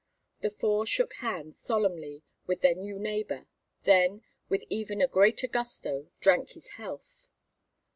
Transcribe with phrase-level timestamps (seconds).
[0.39, 3.45] The four shook hands solemnly with their new neighbor,
[3.83, 7.29] then, with even a greater gusto, drank his health.